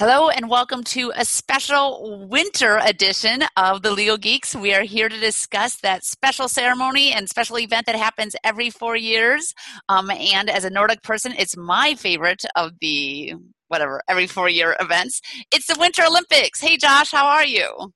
[0.00, 4.54] Hello and welcome to a special winter edition of the Legal Geeks.
[4.54, 8.96] We are here to discuss that special ceremony and special event that happens every four
[8.96, 9.52] years.
[9.90, 13.34] Um, and as a Nordic person, it's my favorite of the
[13.68, 15.20] whatever every four year events.
[15.52, 16.62] It's the Winter Olympics.
[16.62, 17.92] Hey, Josh, how are you?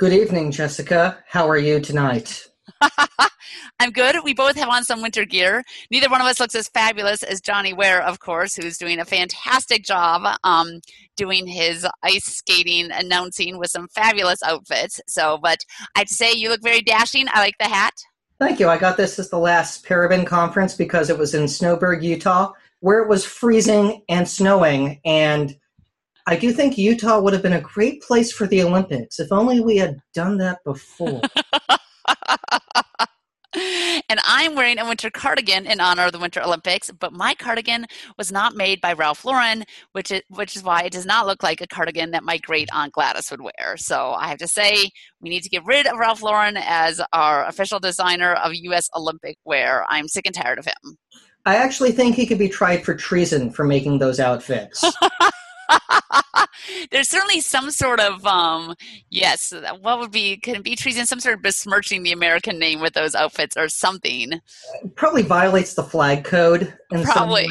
[0.00, 1.18] Good evening, Jessica.
[1.28, 2.48] How are you tonight?
[3.80, 4.16] I'm good.
[4.24, 5.64] We both have on some winter gear.
[5.90, 9.04] Neither one of us looks as fabulous as Johnny Weir, of course, who's doing a
[9.04, 10.80] fantastic job um,
[11.16, 15.00] doing his ice skating announcing with some fabulous outfits.
[15.06, 15.58] So, but
[15.96, 17.26] I'd say, you look very dashing.
[17.32, 17.94] I like the hat.
[18.38, 18.68] Thank you.
[18.68, 23.00] I got this as the last Paraben conference because it was in Snowbird, Utah, where
[23.00, 25.00] it was freezing and snowing.
[25.04, 25.56] And
[26.26, 29.60] I do think Utah would have been a great place for the Olympics if only
[29.60, 31.20] we had done that before.
[34.08, 37.86] and I'm wearing a winter cardigan in honor of the Winter Olympics, but my cardigan
[38.18, 41.42] was not made by Ralph Lauren, which is, which is why it does not look
[41.42, 43.76] like a cardigan that my great aunt Gladys would wear.
[43.76, 47.46] So I have to say, we need to get rid of Ralph Lauren as our
[47.46, 48.88] official designer of U.S.
[48.96, 49.84] Olympic wear.
[49.88, 50.98] I'm sick and tired of him.
[51.44, 54.84] I actually think he could be tried for treason for making those outfits.
[56.90, 58.74] There's certainly some sort of um,
[59.10, 59.52] yes.
[59.80, 61.06] What would be can it be treason?
[61.06, 64.40] Some sort of besmirching the American name with those outfits or something.
[64.94, 66.72] Probably violates the flag code.
[66.90, 67.46] in Probably.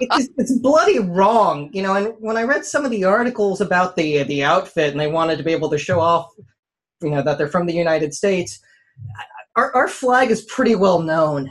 [0.00, 1.94] it's, it's bloody wrong, you know.
[1.94, 5.38] And when I read some of the articles about the the outfit, and they wanted
[5.38, 6.30] to be able to show off,
[7.02, 8.60] you know, that they're from the United States.
[9.56, 11.50] Our, our flag is pretty well known.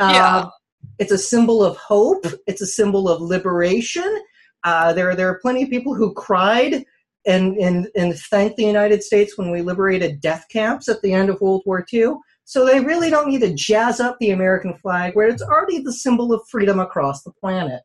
[0.00, 0.36] Yeah.
[0.36, 0.50] Uh,
[0.98, 2.26] it's a symbol of hope.
[2.46, 4.22] It's a symbol of liberation.
[4.64, 6.84] Uh, there, there are plenty of people who cried
[7.26, 11.28] and, and, and thanked the United States when we liberated death camps at the end
[11.30, 12.14] of World War II.
[12.44, 15.92] So they really don't need to jazz up the American flag where it's already the
[15.92, 17.82] symbol of freedom across the planet.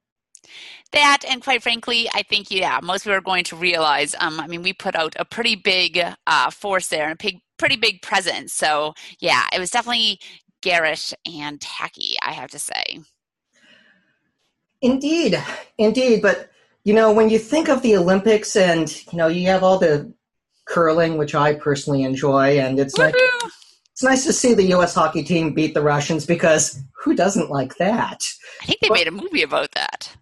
[0.94, 4.47] That, and quite frankly, I think, yeah, most people are going to realize, um, I
[4.47, 8.02] mean, we put out a pretty big uh, force there and a big, pretty big
[8.02, 8.53] presence.
[8.53, 10.20] So, yeah, it was definitely
[10.62, 13.00] garish and tacky, I have to say.
[14.81, 15.44] Indeed,
[15.78, 16.22] indeed.
[16.22, 16.50] But
[16.84, 20.14] you know, when you think of the Olympics and, you know, you have all the
[20.66, 23.16] curling, which I personally enjoy, and it's like,
[23.92, 24.94] it's nice to see the U.S.
[24.96, 28.24] hockey team beat the Russians because who doesn't like that?
[28.62, 30.16] I think they but, made a movie about that.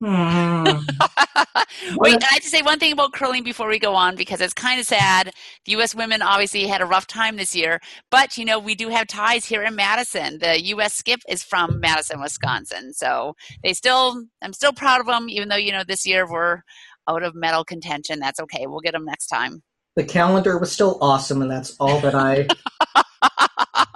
[0.00, 0.64] Yeah.
[0.64, 0.78] Hmm.
[1.96, 4.54] Wait, I have to say one thing about curling before we go on because it's
[4.54, 5.32] kind of sad.
[5.64, 5.94] The U.S.
[5.94, 9.44] women obviously had a rough time this year, but you know we do have ties
[9.44, 10.38] here in Madison.
[10.38, 10.94] The U.S.
[10.94, 14.24] skip is from Madison, Wisconsin, so they still.
[14.42, 16.62] I'm still proud of them, even though you know this year we're
[17.08, 18.18] out of medal contention.
[18.18, 18.66] That's okay.
[18.66, 19.62] We'll get them next time.
[19.96, 22.48] The calendar was still awesome, and that's all that I.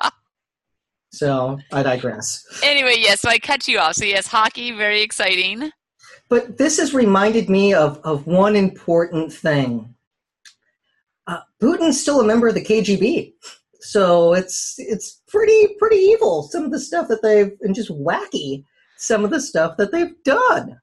[1.13, 2.45] so I digress.
[2.63, 3.21] Anyway, yes.
[3.21, 3.95] So I cut you off.
[3.95, 5.73] So yes, hockey, very exciting.
[6.29, 9.95] But this has reminded me of, of one important thing.
[11.27, 13.35] Uh, Putin's still a member of the KGB,
[13.81, 16.43] so it's it's pretty pretty evil.
[16.45, 18.65] Some of the stuff that they've and just wacky.
[18.97, 20.81] Some of the stuff that they've done.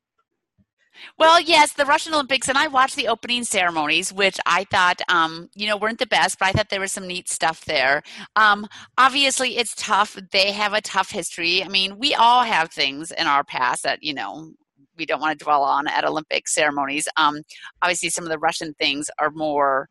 [1.17, 5.49] Well, yes, the Russian Olympics, and I watched the opening ceremonies, which I thought, um,
[5.55, 8.03] you know, weren't the best, but I thought there was some neat stuff there.
[8.35, 10.17] Um, obviously, it's tough.
[10.31, 11.63] They have a tough history.
[11.63, 14.51] I mean, we all have things in our past that, you know,
[14.97, 17.07] we don't want to dwell on at Olympic ceremonies.
[17.17, 17.41] Um,
[17.81, 19.89] obviously, some of the Russian things are more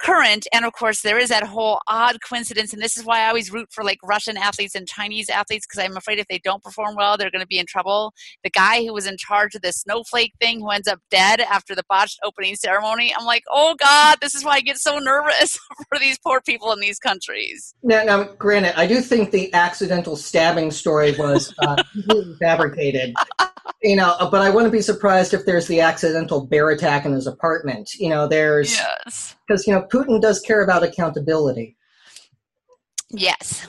[0.00, 3.28] current and of course there is that whole odd coincidence and this is why i
[3.28, 6.62] always root for like russian athletes and chinese athletes because i'm afraid if they don't
[6.62, 8.12] perform well they're going to be in trouble.
[8.44, 11.74] The guy who was in charge of the snowflake thing who ends up dead after
[11.74, 15.58] the botched opening ceremony i'm like oh god this is why i get so nervous
[15.88, 17.74] for these poor people in these countries.
[17.82, 21.82] Now, now granted i do think the accidental stabbing story was uh,
[22.40, 23.14] fabricated
[23.82, 27.26] you know but i wouldn't be surprised if there's the accidental bear attack in his
[27.26, 27.90] apartment.
[27.94, 31.76] You know there's yes because you know Putin does care about accountability.
[33.10, 33.66] Yes.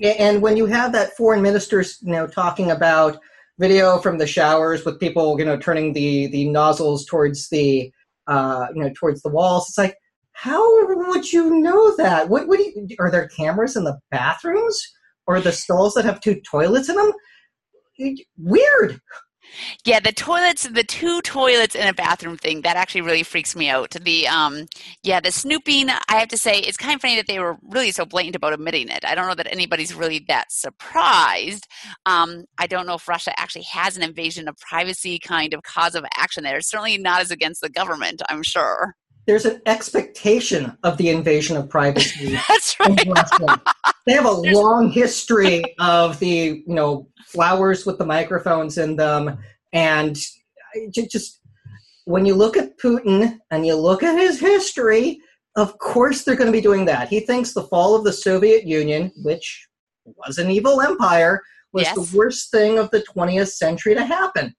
[0.00, 3.18] And when you have that foreign ministers, you know, talking about
[3.58, 7.90] video from the showers with people, you know, turning the the nozzles towards the,
[8.26, 9.96] uh, you know, towards the walls, it's like,
[10.32, 12.28] how would you know that?
[12.28, 14.82] What, what do you, are there cameras in the bathrooms
[15.26, 17.12] or the stalls that have two toilets in them?
[18.36, 19.00] Weird.
[19.84, 23.68] Yeah, the toilets, the two toilets in a bathroom thing, that actually really freaks me
[23.68, 23.90] out.
[23.90, 24.66] The um,
[25.02, 25.88] yeah, the snooping.
[25.90, 28.52] I have to say, it's kind of funny that they were really so blatant about
[28.52, 29.04] admitting it.
[29.04, 31.66] I don't know that anybody's really that surprised.
[32.06, 35.94] Um, I don't know if Russia actually has an invasion of privacy kind of cause
[35.94, 36.58] of action there.
[36.58, 38.22] It's certainly not as against the government.
[38.28, 38.96] I'm sure
[39.26, 42.36] there's an expectation of the invasion of privacy.
[42.48, 42.98] That's right.
[44.06, 49.38] they have a long history of the, you know, flowers with the microphones in them,
[49.72, 50.16] and
[50.90, 51.40] just
[52.04, 55.20] when you look at Putin and you look at his history,
[55.56, 57.08] of course they're going to be doing that.
[57.08, 59.68] He thinks the fall of the Soviet Union, which
[60.04, 61.42] was an evil empire,
[61.72, 61.94] was yes.
[61.94, 64.54] the worst thing of the 20th century to happen.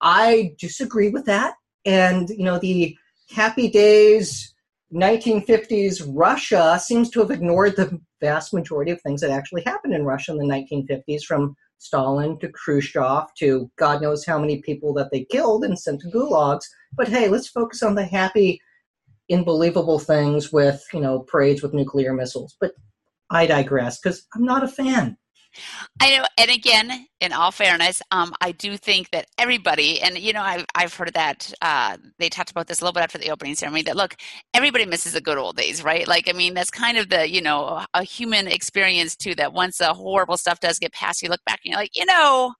[0.00, 1.54] I disagree with that.
[1.84, 2.96] And, you know, the
[3.30, 4.54] happy days
[4.92, 10.04] 1950s Russia seems to have ignored the vast majority of things that actually happened in
[10.04, 15.10] Russia in the 1950s, from Stalin to Khrushchev to God knows how many people that
[15.10, 16.64] they killed and sent to gulags.
[16.94, 18.60] But hey, let's focus on the happy,
[19.30, 22.56] unbelievable things with, you know, parades with nuclear missiles.
[22.60, 22.72] But
[23.30, 25.16] I digress because I'm not a fan.
[26.00, 30.32] I know, and again, in all fairness, um, I do think that everybody, and you
[30.32, 33.30] know, I've I've heard that uh, they talked about this a little bit after the
[33.30, 33.82] opening ceremony.
[33.82, 34.16] That look,
[34.54, 36.06] everybody misses the good old days, right?
[36.08, 39.34] Like, I mean, that's kind of the you know a human experience too.
[39.34, 42.06] That once the horrible stuff does get past, you look back and you're like, you
[42.06, 42.54] know,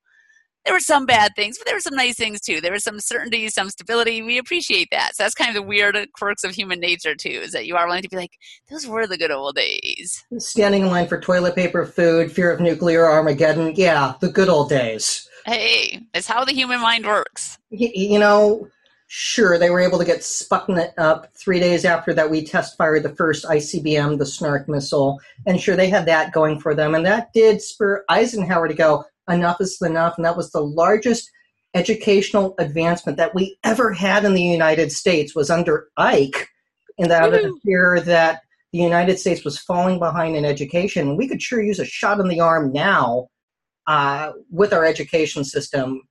[0.65, 2.61] there were some bad things, but there were some nice things too.
[2.61, 4.23] There was some certainty, some stability.
[4.23, 5.17] We appreciate that.
[5.17, 7.87] So that's kind of the weird quirks of human nature too, is that you are
[7.87, 8.39] willing to be like,
[8.71, 10.25] those were the good old days.
[10.39, 13.75] Standing in line for toilet paper, food, fear of nuclear Armageddon.
[13.75, 15.29] Yeah, the good old days.
[15.45, 17.59] Hey, it's how the human mind works.
[17.71, 18.69] You know,
[19.09, 23.03] sure, they were able to get Sputnik up three days after that we test fired
[23.03, 25.21] the first ICBM, the Snark missile.
[25.45, 26.95] And sure, they had that going for them.
[26.95, 30.15] And that did spur Eisenhower to go, enough is enough.
[30.17, 31.31] And that was the largest
[31.75, 36.49] educational advancement that we ever had in the United States was under Ike
[36.99, 37.59] in that Woo.
[37.65, 38.43] fear that
[38.73, 41.17] the United States was falling behind in education.
[41.17, 43.29] We could sure use a shot in the arm now
[43.87, 46.03] uh, with our education system.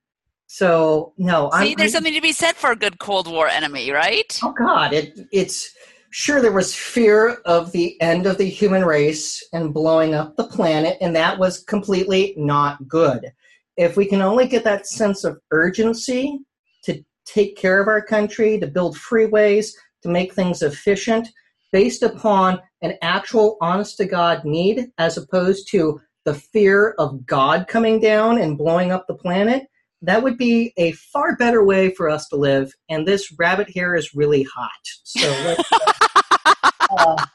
[0.46, 3.48] So no, see, I'm, there's I'm, something to be said for a good Cold War
[3.48, 4.38] enemy, right?
[4.42, 5.74] Oh God, it, it's
[6.12, 10.46] sure there was fear of the end of the human race and blowing up the
[10.46, 13.32] planet, and that was completely not good.
[13.78, 16.40] If we can only get that sense of urgency
[16.84, 19.70] to take care of our country, to build freeways,
[20.02, 21.28] to make things efficient,
[21.72, 27.66] based upon an actual honest to God need, as opposed to the fear of God
[27.68, 29.66] coming down and blowing up the planet,
[30.02, 32.72] that would be a far better way for us to live.
[32.90, 34.70] And this rabbit hair is really hot.
[35.04, 35.30] So
[36.90, 37.26] uh,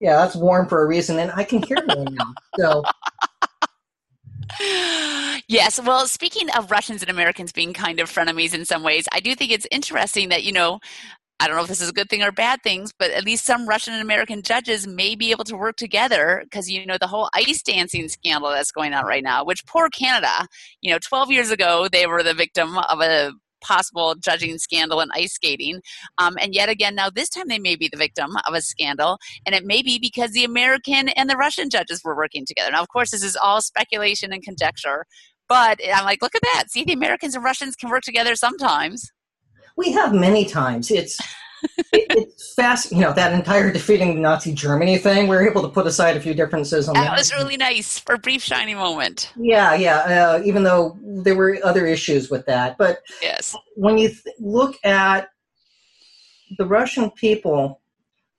[0.00, 2.34] yeah, that's warm for a reason, and I can hear you now.
[2.58, 2.82] So.
[5.48, 5.80] Yes.
[5.80, 9.34] Well, speaking of Russians and Americans being kind of frenemies in some ways, I do
[9.34, 10.80] think it's interesting that, you know,
[11.40, 13.44] I don't know if this is a good thing or bad things, but at least
[13.44, 17.08] some Russian and American judges may be able to work together because you know the
[17.08, 19.44] whole ice dancing scandal that's going on right now.
[19.44, 20.46] Which poor Canada,
[20.80, 23.32] you know, 12 years ago they were the victim of a
[23.64, 25.80] possible judging scandal in ice skating.
[26.18, 29.18] Um, and yet again, now this time they may be the victim of a scandal,
[29.46, 32.70] and it may be because the American and the Russian judges were working together.
[32.70, 35.06] Now, of course, this is all speculation and conjecture,
[35.48, 36.64] but I'm like, look at that.
[36.68, 39.10] See, the Americans and Russians can work together sometimes.
[39.76, 40.90] We have many times.
[40.90, 41.18] It's
[41.92, 42.92] it, it's fast.
[42.92, 45.28] You know that entire defeating Nazi Germany thing.
[45.28, 46.88] We are able to put aside a few differences.
[46.88, 49.32] On that, that was really nice for a brief shiny moment.
[49.36, 49.98] Yeah, yeah.
[49.98, 54.76] Uh, even though there were other issues with that, but yes, when you th- look
[54.84, 55.28] at
[56.58, 57.80] the Russian people,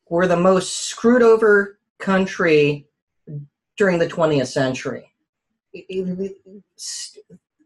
[0.10, 2.88] were the most screwed over country
[3.78, 5.12] during the 20th century.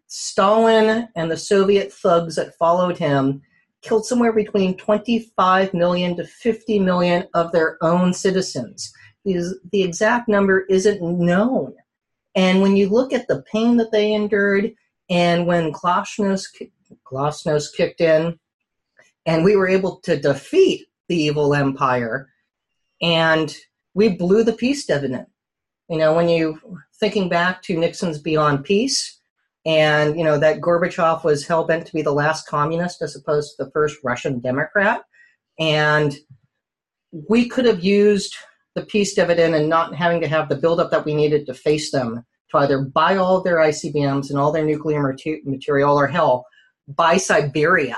[0.07, 3.41] Stalin and the Soviet thugs that followed him
[3.81, 8.91] killed somewhere between 25 million to 50 million of their own citizens.
[9.25, 11.73] The exact number isn't known.
[12.35, 14.73] And when you look at the pain that they endured,
[15.09, 16.47] and when Glasnost,
[17.11, 18.39] Glasnost kicked in,
[19.25, 22.29] and we were able to defeat the evil empire,
[23.01, 23.55] and
[23.93, 25.27] we blew the peace dividend.
[25.89, 26.59] You know, when you
[26.99, 29.18] thinking back to Nixon's Beyond Peace,
[29.69, 33.55] and you know that Gorbachev was hell bent to be the last communist as opposed
[33.55, 35.03] to the first Russian Democrat,
[35.59, 36.15] and
[37.29, 38.35] we could have used
[38.73, 41.91] the peace dividend and not having to have the buildup that we needed to face
[41.91, 46.45] them to either buy all of their ICBMs and all their nuclear material or hell
[46.87, 47.97] buy Siberia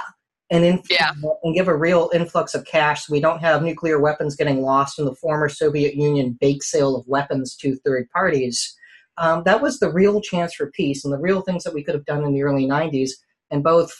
[0.50, 1.14] and inf- yeah.
[1.44, 3.06] and give a real influx of cash.
[3.06, 6.98] So we don't have nuclear weapons getting lost in the former Soviet Union bake sale
[6.98, 8.76] of weapons to third parties
[9.18, 11.96] um, that was the real chance for peace and the real things that we could
[11.96, 13.12] have done in the early 90s.
[13.50, 13.94] And both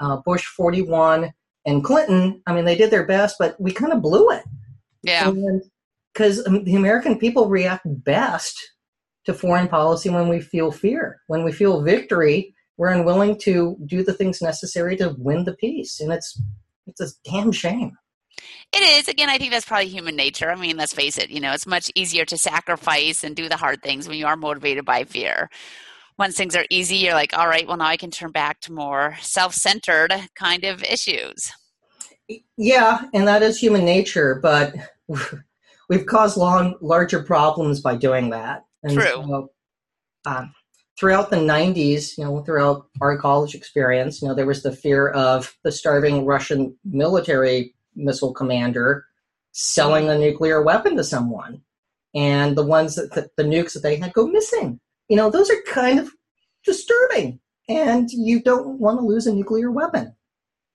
[0.00, 1.32] uh, Bush 41
[1.64, 4.44] and Clinton, I mean, they did their best, but we kind of blew it.
[5.02, 5.32] Yeah.
[6.12, 8.58] Because um, the American people react best
[9.24, 11.20] to foreign policy when we feel fear.
[11.26, 16.00] When we feel victory, we're unwilling to do the things necessary to win the peace.
[16.00, 16.40] And it's
[16.86, 17.96] it's a damn shame.
[18.72, 19.08] It is.
[19.08, 20.50] Again, I think that's probably human nature.
[20.50, 23.56] I mean, let's face it, you know, it's much easier to sacrifice and do the
[23.56, 25.48] hard things when you are motivated by fear.
[26.18, 28.72] once things are easy, you're like, all right, well, now I can turn back to
[28.72, 31.52] more self centered kind of issues.
[32.56, 34.74] Yeah, and that is human nature, but
[35.88, 38.64] we've caused long, larger problems by doing that.
[38.82, 39.04] And True.
[39.04, 39.50] So,
[40.26, 40.46] uh,
[40.98, 45.08] throughout the 90s, you know, throughout our college experience, you know, there was the fear
[45.08, 49.06] of the starving Russian military missile commander
[49.52, 51.62] selling a nuclear weapon to someone.
[52.14, 54.80] And the ones that the, the nukes that they had go missing.
[55.08, 56.10] You know, those are kind of
[56.64, 57.40] disturbing.
[57.68, 60.14] And you don't want to lose a nuclear weapon.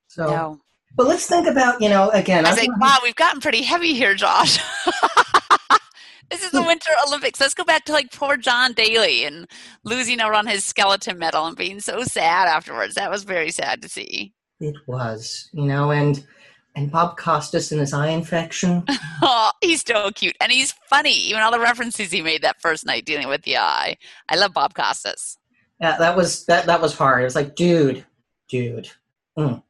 [0.07, 0.59] So, No.
[0.95, 3.61] but let's think about, you know, again, I was I'm like, wow, we've gotten pretty
[3.61, 4.57] heavy here, Josh.
[6.29, 6.67] this is the hmm.
[6.67, 7.39] Winter Olympics.
[7.39, 9.47] Let's go back to like poor John Daly and
[9.83, 12.95] losing out on his skeleton medal and being so sad afterwards.
[12.95, 14.33] That was very sad to see.
[14.59, 16.23] It was, you know, and
[16.75, 18.83] and Bob Costas and his eye infection.
[19.23, 21.13] Oh, he's so cute and he's funny.
[21.13, 23.97] Even all the references he made that first night dealing with the eye.
[24.27, 25.37] I love Bob Costas.
[25.79, 27.21] Yeah, that was that that was hard.
[27.21, 28.03] It was like, dude,
[28.49, 28.89] dude.
[29.37, 29.61] Mm.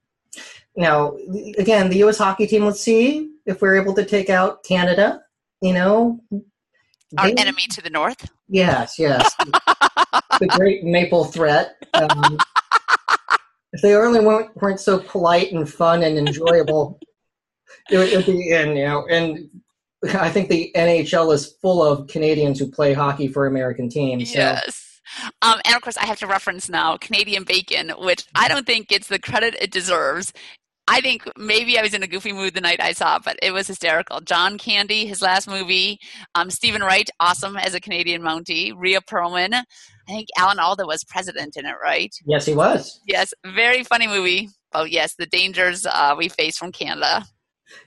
[0.77, 1.17] Now,
[1.57, 2.17] again, the U.S.
[2.17, 2.63] hockey team.
[2.63, 5.21] Let's see if we're able to take out Canada.
[5.61, 6.21] You know,
[7.17, 8.29] Our They- enemy to the north.
[8.47, 9.33] Yes, yes,
[10.39, 11.75] the great maple threat.
[11.93, 12.37] Um,
[13.73, 16.99] if they only weren't weren't so polite and fun and enjoyable,
[17.89, 18.45] it would, it would be.
[18.45, 19.49] You know, and
[20.13, 24.31] I think the NHL is full of Canadians who play hockey for American teams.
[24.31, 24.39] So.
[24.39, 24.87] Yes.
[25.41, 28.87] Um, and of course, I have to reference now Canadian Bacon, which I don't think
[28.87, 30.31] gets the credit it deserves.
[30.87, 33.37] I think maybe I was in a goofy mood the night I saw it, but
[33.41, 34.19] it was hysterical.
[34.21, 35.99] John Candy, his last movie.
[36.35, 38.73] Um, Steven Wright, awesome as a Canadian Mountie.
[38.75, 39.63] Rhea Perlman.
[40.07, 42.13] I think Alan Alda was president in it, right?
[42.25, 42.99] Yes, he was.
[43.07, 44.49] Yes, very funny movie.
[44.73, 47.25] Oh, yes, the dangers uh, we face from Canada.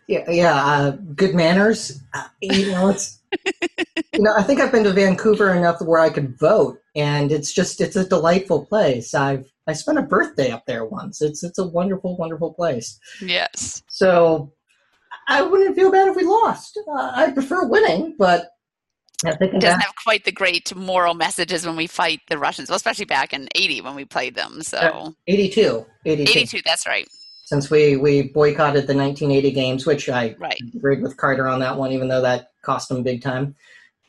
[0.09, 0.55] Yeah, yeah.
[0.55, 2.01] Uh, good manners.
[2.13, 3.21] Uh, you know, it's.
[4.13, 7.53] you know, I think I've been to Vancouver enough where I could vote, and it's
[7.53, 9.13] just it's a delightful place.
[9.15, 11.21] I've I spent a birthday up there once.
[11.21, 12.99] It's it's a wonderful, wonderful place.
[13.21, 13.83] Yes.
[13.89, 14.53] So
[15.27, 16.79] I wouldn't feel bad if we lost.
[16.87, 18.51] Uh, I prefer winning, but
[19.25, 22.69] I think It doesn't have quite the great moral messages when we fight the Russians,
[22.69, 24.63] well, especially back in 80 when we played them.
[24.63, 26.31] So, 82, 82.
[26.31, 27.07] 82, that's right.
[27.47, 30.61] Since we we boycotted the 1980 games, which I Right.
[30.75, 33.55] agreed with Carter on that one, even though that cost him big time.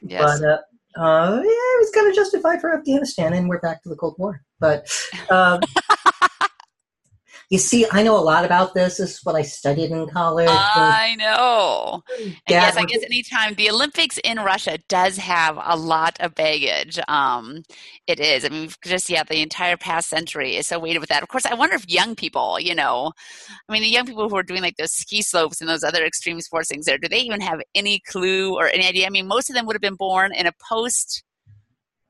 [0.02, 0.40] Yes.
[0.40, 0.58] But uh,
[0.98, 4.16] uh, yeah, it was kind of justified for Afghanistan, and we're back to the Cold
[4.18, 4.42] War.
[4.60, 4.90] But
[5.30, 5.60] um,
[7.50, 8.98] you see, I know a lot about this.
[8.98, 10.48] This is what I studied in college.
[10.50, 12.02] I know.
[12.18, 17.00] And yes, I guess anytime the Olympics in Russia does have a lot of baggage.
[17.08, 17.64] Um,
[18.08, 18.46] it is.
[18.46, 21.24] I mean, just yeah, the entire past century is so weighted with that.
[21.24, 23.12] Of course, I wonder if young people, you know,
[23.70, 26.04] I mean, the young people who are doing like those ski slopes and those other
[26.04, 29.06] extreme sports things there, do they even have any clue or any idea?
[29.06, 31.24] I mean, most of them would have been born in a post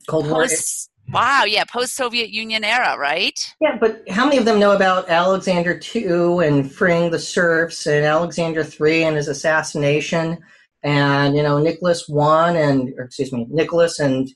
[0.07, 0.41] Cold War.
[0.41, 0.89] post.
[1.15, 3.39] Wow, yeah, post Soviet Union era, right?
[3.61, 8.05] Yeah, but how many of them know about Alexander II and freeing the serfs, and
[8.05, 10.37] Alexander III and his assassination,
[10.83, 14.27] and you know Nicholas One and or excuse me Nicholas and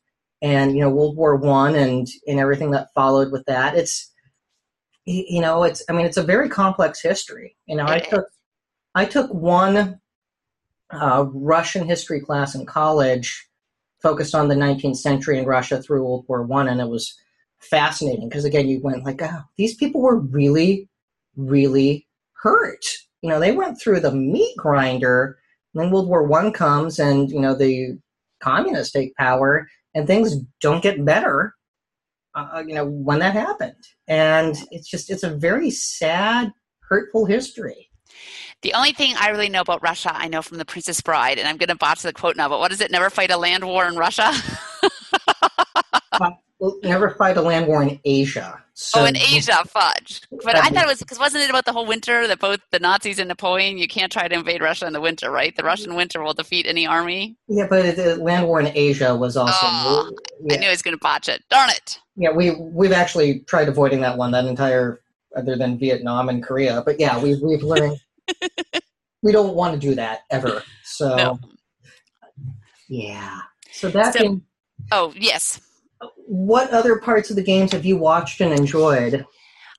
[0.41, 3.75] and you know World War One and and everything that followed with that.
[3.75, 4.09] It's
[5.03, 7.57] you know it's I mean it's a very complex history.
[7.65, 8.25] You know I took
[8.95, 9.99] I took one
[10.91, 13.48] uh, Russian history class in college
[14.01, 17.17] focused on the 19th century in Russia through World War One, and it was
[17.59, 20.87] fascinating because again, you went like, oh, these people were really,
[21.35, 22.07] really
[22.41, 22.85] hurt.
[23.21, 25.37] You know, they went through the meat grinder.
[25.73, 27.97] And then World War One comes, and you know the
[28.39, 31.55] communists take power, and things don't get better.
[32.35, 36.51] Uh, you know when that happened, and it's just it's a very sad,
[36.81, 37.88] hurtful history.
[38.61, 41.47] The only thing I really know about Russia, I know from The Princess Bride, and
[41.47, 42.91] I'm going to botch the quote now, but what is it?
[42.91, 44.31] Never fight a land war in Russia?
[46.83, 48.61] Never fight a land war in Asia.
[48.73, 50.21] So, oh, in Asia, fudge.
[50.43, 52.79] But I thought it was because wasn't it about the whole winter that both the
[52.79, 53.77] Nazis and Napoleon?
[53.77, 55.55] You can't try to invade Russia in the winter, right?
[55.55, 57.37] The Russian winter will defeat any army.
[57.47, 59.53] Yeah, but the land war in Asia was also.
[59.61, 60.11] Oh,
[60.43, 61.43] yeah, I knew I was going to botch it.
[61.49, 61.97] Darn it!
[62.19, 64.31] yeah, we we've actually tried avoiding that one.
[64.31, 64.99] That entire,
[65.37, 67.97] other than Vietnam and Korea, but yeah, we've we've learned
[69.23, 70.63] we don't want to do that ever.
[70.83, 71.39] So No.
[72.87, 73.39] yeah.
[73.71, 74.41] So that So- being,
[74.91, 75.59] Oh yes.
[76.25, 79.25] what other parts of the games have you watched and enjoyed?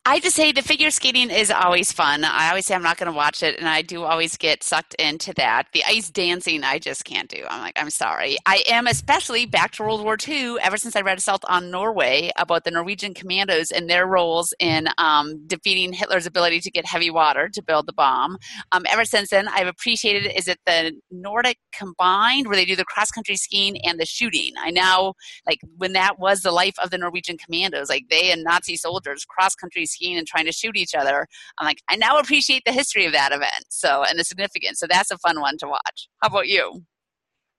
[0.07, 2.25] I just say the figure skating is always fun.
[2.25, 4.95] I always say I'm not going to watch it, and I do always get sucked
[4.95, 5.67] into that.
[5.75, 7.45] The ice dancing, I just can't do.
[7.51, 8.39] I'm like, I'm sorry.
[8.47, 10.57] I am especially back to World War II.
[10.63, 14.89] Ever since I read Assault on Norway about the Norwegian commandos and their roles in
[14.97, 18.39] um, defeating Hitler's ability to get heavy water to build the bomb.
[18.73, 20.33] Um, ever since then, I've appreciated.
[20.35, 24.55] Is it the Nordic combined where they do the cross country skiing and the shooting?
[24.59, 25.13] I now
[25.47, 29.27] like when that was the life of the Norwegian commandos, like they and Nazi soldiers
[29.27, 31.27] cross country skiing and trying to shoot each other.
[31.59, 33.67] I'm like, I now appreciate the history of that event.
[33.69, 34.79] So and the significance.
[34.79, 36.09] So that's a fun one to watch.
[36.23, 36.83] How about you?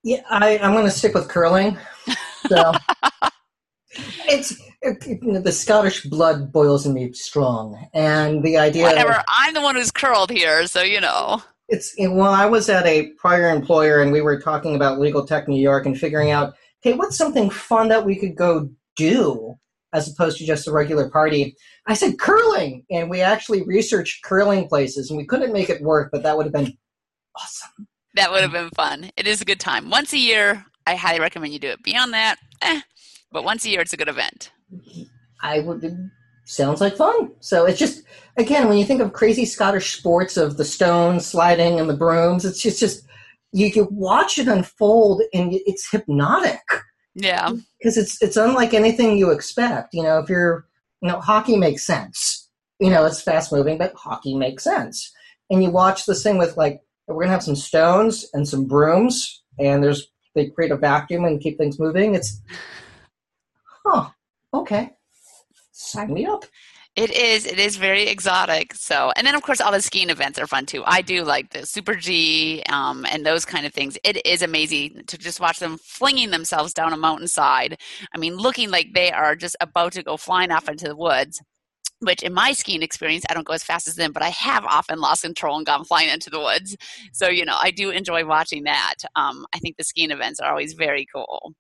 [0.04, 1.78] Yeah, I, I'm going to stick with curling.
[2.48, 2.74] So
[4.28, 8.84] it's it, the Scottish blood boils in me strong, and the idea.
[8.84, 9.14] Whatever.
[9.14, 11.44] Of, I'm the one who's curled here, so you know.
[11.68, 15.48] It's well, I was at a prior employer, and we were talking about legal tech
[15.48, 19.56] New York and figuring out, hey, what's something fun that we could go do
[19.94, 21.56] as opposed to just a regular party.
[21.88, 26.10] I said curling, and we actually researched curling places, and we couldn't make it work,
[26.12, 26.78] but that would have been
[27.38, 27.88] awesome.
[28.16, 29.12] That would have been fun.
[29.16, 29.90] It is a good time.
[29.90, 31.84] Once a year, I highly recommend you do it.
[31.84, 32.82] Beyond that, eh,
[33.32, 34.52] but once a year, it's a good event.
[35.42, 36.12] I would.
[36.46, 37.32] Sounds like fun.
[37.40, 38.04] So it's just
[38.36, 42.44] again when you think of crazy Scottish sports of the stones sliding and the brooms,
[42.44, 43.06] it's just just
[43.54, 46.62] you can watch it unfold and it's hypnotic.
[47.16, 49.94] Yeah, because it's it's unlike anything you expect.
[49.94, 50.68] You know, if you're
[51.02, 52.50] you know hockey makes sense.
[52.80, 55.12] You know, it's fast moving, but hockey makes sense.
[55.50, 59.44] And you watch this thing with like we're gonna have some stones and some brooms,
[59.60, 62.16] and there's they create a vacuum and keep things moving.
[62.16, 62.42] It's
[63.86, 64.10] huh,
[64.54, 64.92] okay,
[65.72, 66.46] sign me up.
[66.98, 67.46] It is.
[67.46, 68.74] It is very exotic.
[68.74, 70.84] So, and then of course all the skiing events are fun too.
[70.86, 73.98] I do like the Super G um, and those kind of things.
[74.04, 77.78] It is amazing to just watch them flinging themselves down a mountainside.
[78.14, 81.42] I mean, looking like they are just about to go flying off into the woods.
[82.02, 84.66] Which in my skiing experience, I don't go as fast as them, but I have
[84.66, 86.76] often lost control and gone flying into the woods.
[87.14, 88.96] So you know, I do enjoy watching that.
[89.16, 91.54] Um, I think the skiing events are always very cool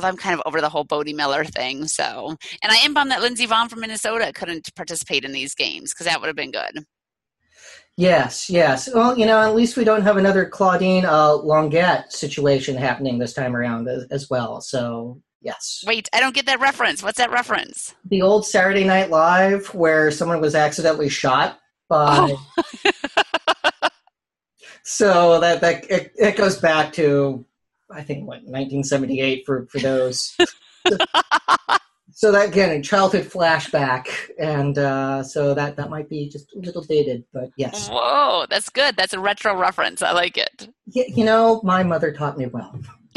[0.00, 1.86] although I'm kind of over the whole Bode Miller thing.
[1.86, 5.92] So, and I am bummed that Lindsey Vonn from Minnesota couldn't participate in these games
[5.92, 6.86] because that would have been good.
[7.96, 8.88] Yes, yes.
[8.94, 13.34] Well, you know, at least we don't have another Claudine uh, Longet situation happening this
[13.34, 14.62] time around as, as, well.
[14.62, 15.84] So, yes.
[15.86, 17.02] Wait, I don't get that reference.
[17.02, 17.94] What's that reference?
[18.06, 21.58] The old Saturday Night Live where someone was accidentally shot
[21.90, 22.36] by.
[22.56, 22.72] Oh.
[24.82, 27.44] so that that it, it goes back to
[27.92, 30.36] I think what 1978 for for those.
[32.12, 36.58] so that again, a childhood flashback, and uh, so that that might be just a
[36.58, 37.88] little dated, but yes.
[37.88, 38.96] Whoa, that's good.
[38.96, 40.02] That's a retro reference.
[40.02, 40.68] I like it.
[40.86, 42.78] Yeah, you know, my mother taught me well.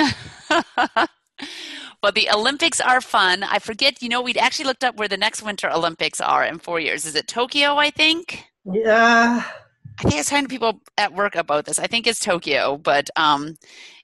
[2.01, 3.43] well, the Olympics are fun.
[3.43, 4.01] I forget.
[4.01, 7.05] You know, we'd actually looked up where the next Winter Olympics are in four years.
[7.05, 7.77] Is it Tokyo?
[7.77, 8.45] I think.
[8.65, 9.43] Yeah.
[9.99, 11.79] I think I was talking to people at work about this.
[11.79, 13.55] I think it's Tokyo, but um,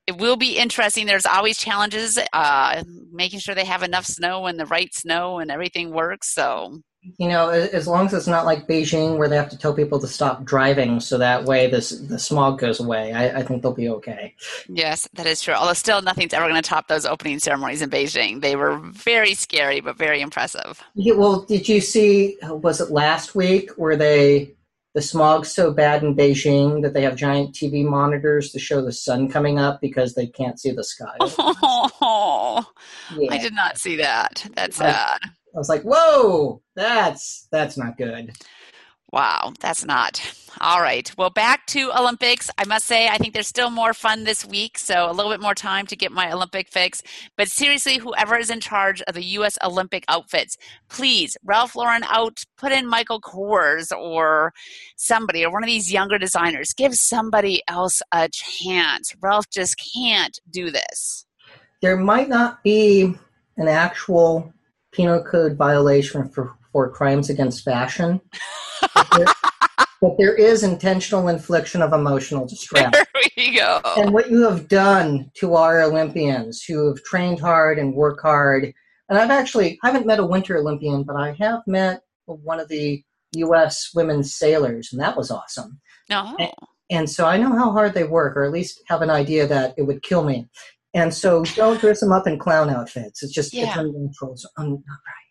[0.07, 1.05] it will be interesting.
[1.05, 5.51] There's always challenges, uh, making sure they have enough snow and the right snow and
[5.51, 6.33] everything works.
[6.33, 6.81] So,
[7.17, 9.99] you know, as long as it's not like Beijing where they have to tell people
[9.99, 13.71] to stop driving so that way this the smog goes away, I, I think they'll
[13.71, 14.35] be okay.
[14.67, 15.53] Yes, that is true.
[15.53, 18.41] Although still nothing's ever going to top those opening ceremonies in Beijing.
[18.41, 20.81] They were very scary but very impressive.
[20.95, 22.37] Yeah, well, did you see?
[22.43, 24.55] Was it last week where they
[24.99, 28.91] the smog's so bad in Beijing that they have giant TV monitors to show the
[28.91, 31.15] sun coming up because they can't see the sky.
[31.21, 32.65] Oh,
[33.17, 33.31] yeah.
[33.31, 34.45] I did not see that.
[34.57, 35.19] That's sad.
[35.23, 38.35] I was like, "Whoa, that's that's not good."
[39.11, 40.21] Wow, that's not.
[40.61, 41.11] All right.
[41.17, 42.51] Well, back to Olympics.
[42.57, 45.41] I must say, I think there's still more fun this week, so a little bit
[45.41, 47.01] more time to get my Olympic fix.
[47.35, 49.57] But seriously, whoever is in charge of the U.S.
[49.63, 50.57] Olympic outfits,
[50.89, 54.53] please, Ralph Lauren out, put in Michael Kors or
[54.95, 56.73] somebody or one of these younger designers.
[56.73, 59.15] Give somebody else a chance.
[59.21, 61.25] Ralph just can't do this.
[61.81, 63.15] There might not be
[63.57, 64.53] an actual
[64.91, 68.21] penal code violation for, for crimes against fashion.
[70.01, 72.93] but there is intentional infliction of emotional distress.
[73.19, 73.81] There we go.
[73.97, 78.73] And what you have done to our Olympians who have trained hard and work hard,
[79.09, 82.69] and I've actually I haven't met a Winter Olympian, but I have met one of
[82.69, 83.03] the
[83.35, 83.89] U.S.
[83.93, 85.79] women's sailors, and that was awesome.
[86.11, 86.35] Oh.
[86.39, 86.51] And,
[86.89, 89.73] and so I know how hard they work, or at least have an idea that
[89.77, 90.47] it would kill me.
[90.93, 93.21] And so don't dress them up in clown outfits.
[93.21, 93.67] It's just yeah.
[93.67, 94.33] it's unnatural.
[94.33, 95.28] It's un- not right.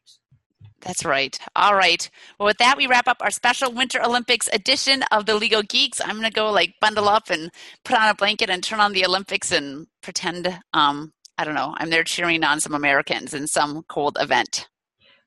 [0.80, 1.36] That's right.
[1.56, 2.08] All right.
[2.38, 6.00] Well, with that, we wrap up our special Winter Olympics edition of the Legal Geeks.
[6.00, 7.50] I'm going to go like bundle up and
[7.84, 11.74] put on a blanket and turn on the Olympics and pretend, um, I don't know,
[11.78, 14.68] I'm there cheering on some Americans in some cold event.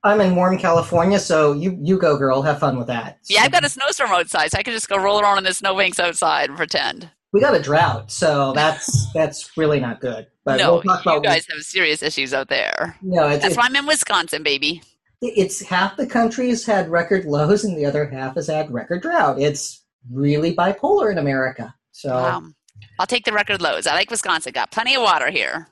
[0.04, 2.42] I'm in warm California, so you you go, girl.
[2.42, 3.18] Have fun with that.
[3.28, 5.54] Yeah, I've got a snowstorm outside, so I can just go roll around in the
[5.54, 7.08] snowbanks outside and pretend.
[7.32, 10.26] We got a drought, so that's that's really not good.
[10.44, 12.96] But no, we'll talk you about guys have serious issues out there.
[13.00, 13.28] no.
[13.28, 14.82] It's, That's it's, why I'm in Wisconsin, baby.
[15.22, 19.40] It's half the country's had record lows, and the other half has had record drought.
[19.40, 21.74] It's really bipolar in America.
[21.92, 22.54] So Um,
[22.98, 23.86] I'll take the record lows.
[23.86, 24.52] I like Wisconsin.
[24.52, 25.68] Got plenty of water here.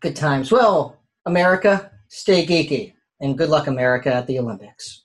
[0.00, 0.50] good times.
[0.50, 4.99] Well, America, stay geeky, and good luck, America, at the Olympics.